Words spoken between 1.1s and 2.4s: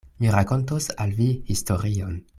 vi historion.